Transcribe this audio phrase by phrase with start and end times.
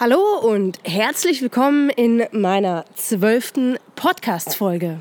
[0.00, 5.00] Hallo und herzlich willkommen in meiner zwölften Podcast-Folge.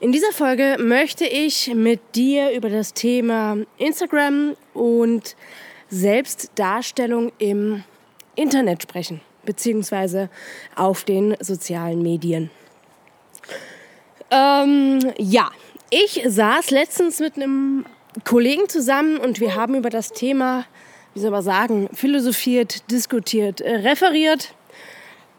[0.00, 5.36] In dieser Folge möchte ich mit dir über das Thema Instagram und
[5.90, 7.84] Selbstdarstellung im
[8.34, 10.30] Internet sprechen, beziehungsweise
[10.74, 12.50] auf den sozialen Medien.
[14.30, 15.50] Ähm, ja,
[15.90, 17.84] ich saß letztens mit einem
[18.24, 20.64] Kollegen zusammen und wir haben über das Thema,
[21.18, 24.54] wie soll man sagen, philosophiert, diskutiert, äh, referiert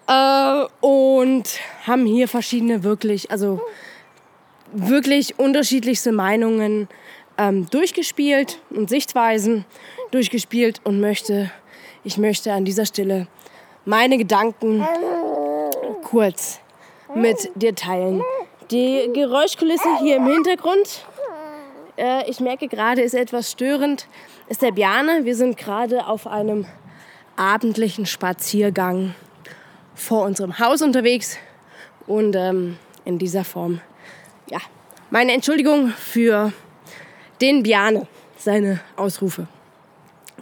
[0.10, 3.62] äh, und haben hier verschiedene wirklich, also
[4.74, 6.90] wirklich unterschiedlichste Meinungen
[7.38, 9.64] ähm, durchgespielt und Sichtweisen
[10.12, 11.50] durchgespielt und möchte,
[12.04, 13.28] ich möchte an dieser Stelle
[13.86, 14.86] meine Gedanken
[16.04, 16.60] kurz
[17.16, 18.22] mit dir teilen.
[18.70, 21.06] Die Geräuschkulisse hier im Hintergrund,
[22.00, 24.08] äh, ich merke gerade, ist etwas störend,
[24.48, 25.26] ist der Bjane.
[25.26, 26.66] Wir sind gerade auf einem
[27.36, 29.14] abendlichen Spaziergang
[29.96, 31.38] vor unserem Haus unterwegs
[32.08, 33.82] und ähm, in dieser Form,
[34.50, 34.60] ja,
[35.10, 36.54] meine Entschuldigung für
[37.42, 39.48] den Bjane, seine Ausrufe.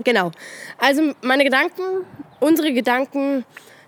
[0.03, 0.31] Genau,
[0.77, 1.81] also meine Gedanken,
[2.39, 3.45] unsere Gedanken,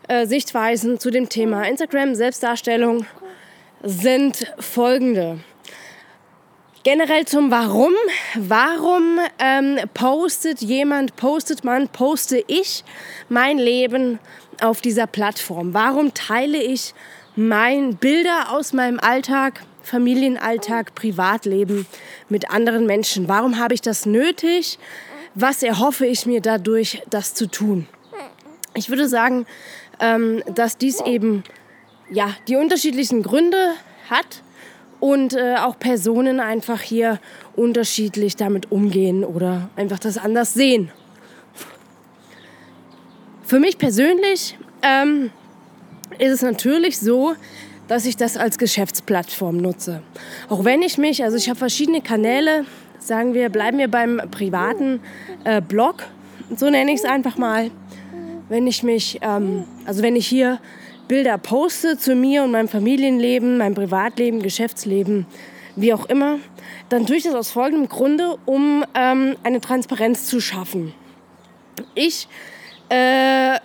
[0.07, 3.05] äh, Sichtweisen zu dem Thema Instagram, Selbstdarstellung
[3.83, 5.39] sind folgende.
[6.91, 7.93] Generell zum Warum.
[8.33, 12.83] Warum ähm, postet jemand, postet man, poste ich
[13.29, 14.17] mein Leben
[14.59, 15.75] auf dieser Plattform?
[15.75, 16.95] Warum teile ich
[17.35, 21.85] mein Bilder aus meinem Alltag, Familienalltag, Privatleben
[22.27, 23.27] mit anderen Menschen?
[23.27, 24.79] Warum habe ich das nötig?
[25.35, 27.87] Was erhoffe ich mir dadurch, das zu tun?
[28.73, 29.45] Ich würde sagen,
[29.99, 31.43] ähm, dass dies eben
[32.09, 33.75] ja, die unterschiedlichen Gründe
[34.09, 34.41] hat
[34.99, 37.19] und äh, auch Personen einfach hier
[37.55, 40.91] unterschiedlich damit umgehen oder einfach das anders sehen.
[43.43, 45.31] Für mich persönlich ähm,
[46.19, 47.33] ist es natürlich so,
[47.87, 50.03] dass ich das als Geschäftsplattform nutze.
[50.47, 52.65] Auch wenn ich mich, also ich habe verschiedene Kanäle,
[52.99, 54.99] sagen wir, bleiben wir beim privaten
[55.43, 56.03] äh, Blog,
[56.55, 57.71] so nenne ich es einfach mal.
[58.49, 60.59] Wenn ich mich, ähm, also wenn ich hier
[61.09, 65.25] Bilder poste zu mir und meinem Familienleben, meinem Privatleben, Geschäftsleben,
[65.75, 66.37] wie auch immer,
[66.89, 70.93] dann tue ich das aus folgendem Grunde, um ähm, eine Transparenz zu schaffen.
[71.95, 72.27] Ich
[72.89, 73.57] äh,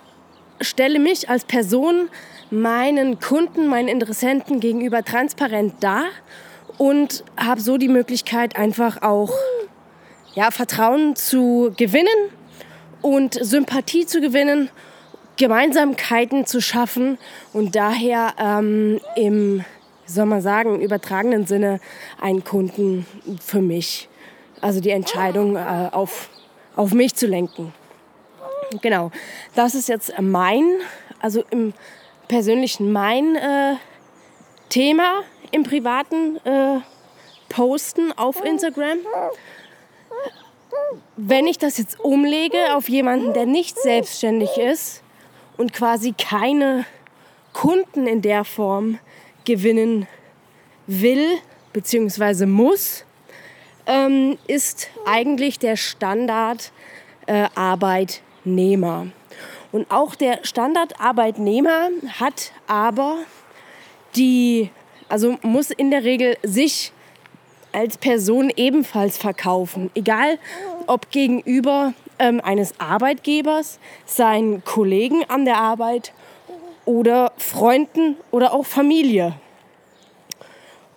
[0.59, 2.09] stelle mich als Person
[2.49, 6.05] meinen Kunden, meinen Interessenten gegenüber transparent dar
[6.79, 9.31] und habe so die Möglichkeit, einfach auch
[10.33, 12.31] ja, Vertrauen zu gewinnen
[13.03, 14.71] und Sympathie zu gewinnen
[15.37, 17.17] Gemeinsamkeiten zu schaffen
[17.53, 19.65] und daher ähm, im,
[20.05, 21.79] soll man sagen, übertragenen Sinne
[22.21, 23.05] einen Kunden
[23.41, 24.07] für mich,
[24.61, 26.29] also die Entscheidung äh, auf,
[26.75, 27.73] auf mich zu lenken.
[28.81, 29.11] Genau,
[29.55, 30.63] das ist jetzt mein,
[31.19, 31.73] also im
[32.27, 33.75] persönlichen mein äh,
[34.69, 36.79] Thema im privaten äh,
[37.49, 38.97] Posten auf Instagram.
[41.15, 45.01] Wenn ich das jetzt umlege auf jemanden, der nicht selbstständig ist,
[45.57, 46.85] und quasi keine
[47.53, 48.99] Kunden in der Form
[49.45, 50.07] gewinnen
[50.87, 51.27] will
[51.73, 52.45] bzw.
[52.45, 53.05] muss,
[53.85, 56.71] ähm, ist eigentlich der Standard
[57.27, 57.47] äh.
[59.71, 61.89] Und auch der Standardarbeitnehmer
[62.19, 63.17] hat aber
[64.15, 64.69] die,
[65.09, 66.91] also muss in der Regel sich
[67.71, 70.39] als Person ebenfalls verkaufen, egal
[70.87, 76.13] ob gegenüber ähm, eines Arbeitgebers, seinen Kollegen an der Arbeit
[76.85, 79.33] oder Freunden oder auch Familie.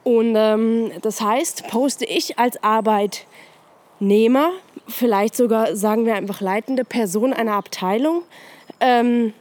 [0.05, 4.53] Und ähm, das heißt, poste ich als Arbeitnehmer,
[4.87, 8.23] vielleicht sogar sagen wir einfach leitende Person einer Abteilung,
[8.81, 9.35] ähm,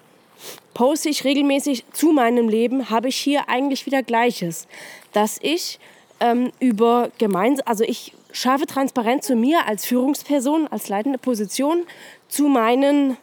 [0.73, 4.67] poste ich regelmäßig zu meinem Leben, habe ich hier eigentlich wieder Gleiches,
[5.13, 5.79] dass ich
[6.19, 11.85] ähm, über gemeinsam, also ich schaffe Transparenz zu mir als Führungsperson, als leitende Position,
[12.27, 13.17] zu, meinen,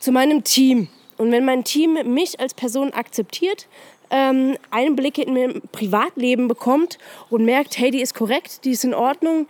[0.00, 0.88] zu meinem Team.
[1.18, 3.68] Und wenn mein Team mich als Person akzeptiert,
[4.10, 6.98] ähm, Einblicke in mein Privatleben bekommt
[7.28, 9.46] und merkt, hey, die ist korrekt, die ist in Ordnung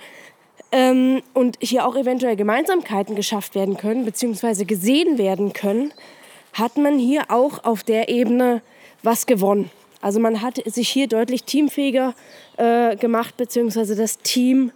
[0.70, 5.92] ähm, und hier auch eventuell Gemeinsamkeiten geschafft werden können, beziehungsweise gesehen werden können,
[6.52, 8.60] hat man hier auch auf der Ebene
[9.02, 9.70] was gewonnen.
[10.00, 12.14] Also man hat sich hier deutlich teamfähiger
[12.56, 14.72] äh, gemacht, beziehungsweise das Team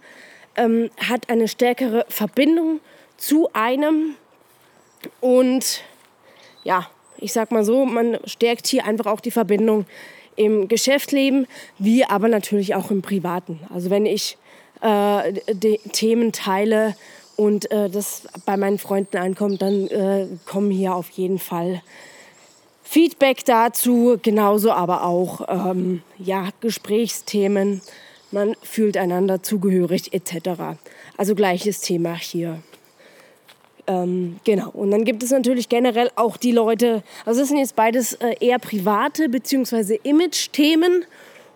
[0.55, 2.79] ähm, hat eine stärkere Verbindung
[3.17, 4.15] zu einem.
[5.21, 5.81] Und
[6.63, 9.85] ja, ich sag mal so, man stärkt hier einfach auch die Verbindung
[10.35, 11.47] im Geschäftsleben,
[11.79, 13.59] wie aber natürlich auch im Privaten.
[13.73, 14.37] Also wenn ich
[14.81, 15.33] äh,
[15.93, 16.95] Themen teile
[17.35, 21.81] und äh, das bei meinen Freunden ankommt, dann äh, kommen hier auf jeden Fall
[22.87, 27.81] Feedback dazu, genauso aber auch ähm, ja, Gesprächsthemen.
[28.31, 30.77] Man fühlt einander zugehörig etc.
[31.17, 32.61] Also gleiches Thema hier.
[33.87, 34.69] Ähm, genau.
[34.69, 38.35] Und dann gibt es natürlich generell auch die Leute, also das sind jetzt beides äh,
[38.39, 39.99] eher private bzw.
[40.03, 41.05] Image-Themen.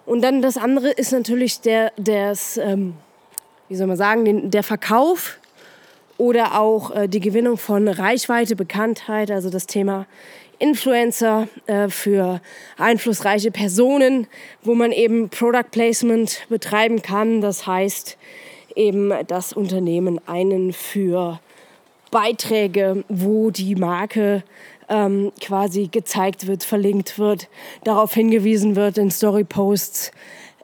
[0.05, 2.95] Und dann das andere ist natürlich der, des, ähm,
[3.67, 5.37] wie soll man sagen, den, der Verkauf
[6.17, 10.07] oder auch äh, die Gewinnung von Reichweite, Bekanntheit, also das Thema
[10.59, 12.41] Influencer äh, für
[12.77, 14.27] einflussreiche Personen,
[14.61, 17.41] wo man eben Product Placement betreiben kann.
[17.41, 18.17] Das heißt
[18.75, 21.39] eben, das Unternehmen einen für
[22.11, 24.43] Beiträge, wo die Marke
[24.89, 27.47] ähm, quasi gezeigt wird, verlinkt wird,
[27.83, 30.11] darauf hingewiesen wird in Storyposts,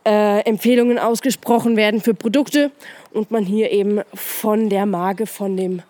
[0.05, 2.71] äh, Empfehlungen ausgesprochen werden für Produkte
[3.13, 5.81] und man hier eben von der Marke, von dem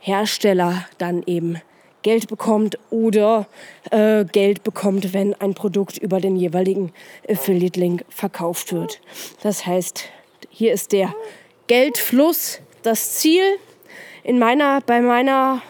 [0.00, 1.60] Hersteller dann eben
[2.06, 3.48] Geld bekommt oder
[3.90, 6.92] äh, Geld bekommt, wenn ein Produkt über den jeweiligen
[7.28, 9.00] Affiliate-Link verkauft wird.
[9.42, 10.04] Das heißt,
[10.48, 11.12] hier ist der
[11.66, 13.42] Geldfluss das Ziel
[14.22, 15.62] in meiner, bei meiner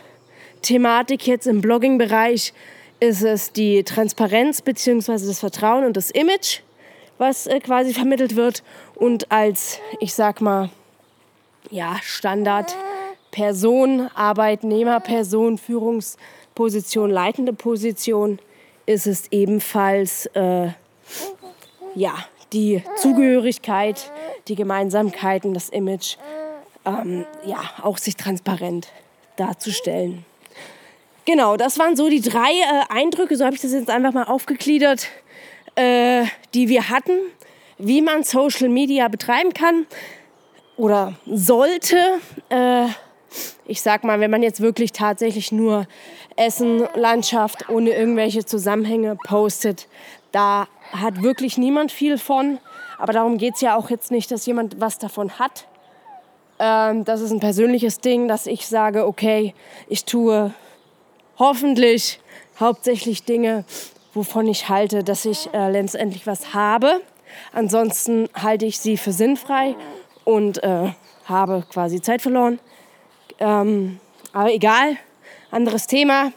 [0.60, 2.52] Thematik jetzt im Blogging-Bereich
[3.00, 5.12] ist es die Transparenz bzw.
[5.12, 6.60] das Vertrauen und das Image,
[7.16, 8.62] was äh, quasi vermittelt wird.
[8.94, 10.68] Und als, ich sag mal,
[11.70, 12.76] ja, Standard
[13.36, 18.38] Person, Arbeitnehmerperson, Führungsposition, leitende Position
[18.86, 20.68] ist es ebenfalls äh,
[21.94, 22.14] ja,
[22.54, 24.10] die Zugehörigkeit,
[24.48, 26.16] die Gemeinsamkeiten, das Image
[26.86, 28.88] ähm, ja, auch sich transparent
[29.36, 30.24] darzustellen.
[31.26, 34.24] Genau, das waren so die drei äh, Eindrücke, so habe ich das jetzt einfach mal
[34.24, 35.08] aufgegliedert,
[35.74, 36.24] äh,
[36.54, 37.18] die wir hatten,
[37.76, 39.86] wie man Social Media betreiben kann
[40.78, 41.98] oder sollte.
[42.48, 42.86] Äh,
[43.66, 45.86] ich sag mal, wenn man jetzt wirklich tatsächlich nur
[46.36, 49.88] Essen, Landschaft ohne irgendwelche Zusammenhänge postet,
[50.32, 52.58] da hat wirklich niemand viel von.
[52.98, 55.66] Aber darum geht es ja auch jetzt nicht, dass jemand was davon hat,
[56.58, 59.54] ähm, das ist ein persönliches Ding, dass ich sage, okay,
[59.88, 60.54] ich tue
[61.38, 62.20] hoffentlich
[62.58, 63.64] hauptsächlich Dinge,
[64.14, 67.00] wovon ich halte, dass ich äh, letztendlich was habe.
[67.52, 69.74] Ansonsten halte ich sie für sinnfrei
[70.24, 70.92] und äh,
[71.26, 72.58] habe quasi Zeit verloren.
[73.38, 74.00] Ähm,
[74.32, 74.96] aber egal,
[75.50, 76.32] anderes Thema.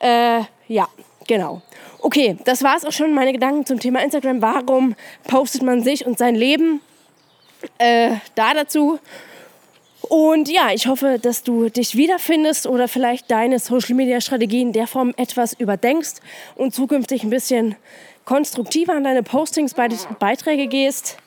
[0.00, 0.88] Äh, ja,
[1.26, 1.62] genau.
[2.00, 4.40] Okay, das war es auch schon, meine Gedanken zum Thema Instagram.
[4.40, 4.94] Warum
[5.26, 6.80] postet man sich und sein Leben?
[7.78, 8.98] Äh, da dazu.
[10.02, 15.12] Und ja, ich hoffe, dass du dich wiederfindest oder vielleicht deine Social-Media-Strategie in der Form
[15.16, 16.14] etwas überdenkst
[16.56, 17.76] und zukünftig ein bisschen
[18.24, 21.18] konstruktiver an deine Postings, Beiträge gehst.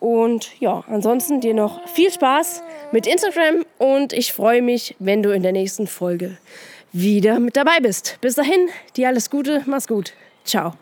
[0.00, 5.30] Und ja, ansonsten dir noch viel Spaß mit Instagram und ich freue mich, wenn du
[5.30, 6.38] in der nächsten Folge
[6.92, 8.18] wieder mit dabei bist.
[8.20, 10.14] Bis dahin, dir alles Gute, mach's gut.
[10.44, 10.74] Ciao.